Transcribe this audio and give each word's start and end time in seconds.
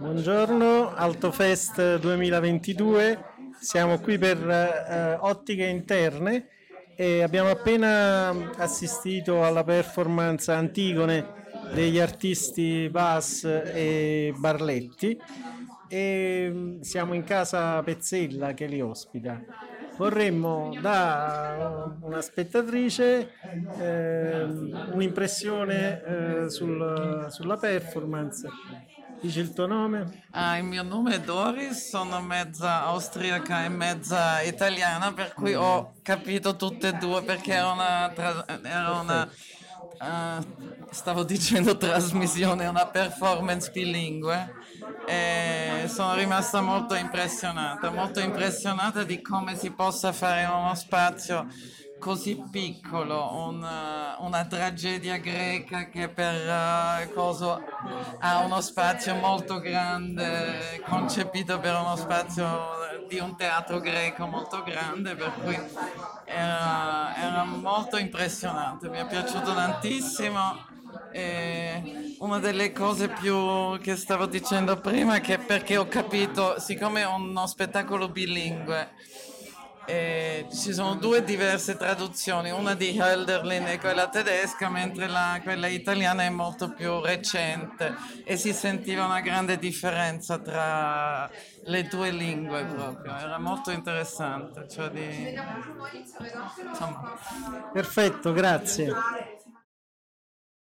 Buongiorno, 0.00 0.94
Altofest 0.94 1.98
2022, 1.98 3.22
siamo 3.60 4.00
qui 4.00 4.16
per 4.16 4.38
eh, 4.48 5.18
Ottiche 5.20 5.66
Interne 5.66 6.46
e 6.96 7.20
abbiamo 7.22 7.50
appena 7.50 8.30
assistito 8.56 9.44
alla 9.44 9.62
performance 9.62 10.50
Antigone 10.50 11.26
degli 11.74 11.98
artisti 11.98 12.88
Bass 12.90 13.44
e 13.44 14.32
Barletti 14.38 15.20
e 15.86 16.50
mm, 16.50 16.80
siamo 16.80 17.12
in 17.12 17.24
casa 17.24 17.82
Pezzella 17.82 18.54
che 18.54 18.64
li 18.64 18.80
ospita. 18.80 19.38
Vorremmo 19.98 20.74
da 20.80 21.94
una 22.00 22.22
spettatrice 22.22 23.34
eh, 23.78 24.44
un'impressione 24.94 26.02
eh, 26.04 26.48
sul, 26.48 27.26
sulla 27.28 27.58
performance 27.58 28.48
Dici 29.20 29.40
il 29.40 29.52
tuo 29.52 29.66
nome? 29.66 30.24
Ah, 30.30 30.56
il 30.56 30.64
mio 30.64 30.82
nome 30.82 31.16
è 31.16 31.20
Doris, 31.20 31.90
sono 31.90 32.22
mezza 32.22 32.84
austriaca 32.84 33.64
e 33.64 33.68
mezza 33.68 34.40
italiana, 34.40 35.12
per 35.12 35.34
cui 35.34 35.52
ho 35.54 35.92
capito 36.02 36.56
tutte 36.56 36.88
e 36.88 36.92
due 36.92 37.22
perché 37.22 37.52
era 37.52 37.70
una, 37.70 38.14
era 38.62 38.90
una 38.98 39.28
uh, 40.00 40.86
stavo 40.90 41.24
dicendo 41.24 41.76
trasmissione, 41.76 42.66
una 42.66 42.86
performance 42.86 43.70
bilingue 43.70 44.54
e 45.06 45.84
sono 45.86 46.14
rimasta 46.14 46.62
molto 46.62 46.94
impressionata, 46.94 47.90
molto 47.90 48.20
impressionata 48.20 49.04
di 49.04 49.20
come 49.20 49.54
si 49.54 49.70
possa 49.70 50.12
fare 50.12 50.46
uno 50.46 50.74
spazio 50.74 51.46
così 52.00 52.42
piccolo, 52.50 53.46
una, 53.46 54.16
una, 54.18 54.44
tragedia 54.46 55.18
greca 55.18 55.88
che 55.88 56.08
per 56.08 56.34
uh, 56.48 57.12
coso, 57.12 57.62
ha 58.18 58.40
uno 58.40 58.60
spazio 58.60 59.14
molto 59.14 59.60
grande, 59.60 60.82
concepito 60.88 61.60
per 61.60 61.76
uno 61.76 61.94
spazio 61.94 62.48
di 63.08 63.20
un 63.20 63.36
teatro 63.36 63.78
greco 63.78 64.26
molto 64.26 64.64
grande, 64.64 65.14
per 65.14 65.32
cui 65.44 65.56
era, 66.24 67.14
era 67.16 67.44
molto 67.44 67.98
impressionante, 67.98 68.88
mi 68.88 68.98
è 68.98 69.06
piaciuto 69.06 69.54
tantissimo. 69.54 70.66
E 71.12 72.16
una 72.18 72.38
delle 72.38 72.72
cose 72.72 73.08
più 73.08 73.78
che 73.80 73.94
stavo 73.94 74.26
dicendo 74.26 74.80
prima 74.80 75.16
è 75.16 75.20
che 75.20 75.38
perché 75.38 75.76
ho 75.76 75.86
capito, 75.86 76.58
siccome 76.58 77.02
è 77.02 77.06
uno 77.06 77.46
spettacolo 77.46 78.08
bilingue, 78.08 78.90
eh, 79.90 80.46
ci 80.52 80.72
sono 80.72 80.94
due 80.94 81.24
diverse 81.24 81.76
traduzioni, 81.76 82.50
una 82.50 82.74
di 82.74 82.96
Hölderlin 82.96 83.66
e 83.66 83.78
quella 83.78 84.08
tedesca, 84.08 84.68
mentre 84.68 85.08
la, 85.08 85.40
quella 85.42 85.66
italiana 85.66 86.22
è 86.22 86.30
molto 86.30 86.72
più 86.72 87.00
recente 87.00 87.94
e 88.24 88.36
si 88.36 88.52
sentiva 88.52 89.04
una 89.04 89.20
grande 89.20 89.58
differenza 89.58 90.38
tra 90.38 91.28
le 91.64 91.82
due 91.84 92.10
lingue 92.10 92.64
proprio, 92.64 93.16
era 93.16 93.38
molto 93.38 93.72
interessante. 93.72 94.68
Cioè 94.68 94.90
di... 94.90 95.34
Perfetto, 97.72 98.32
grazie. 98.32 99.29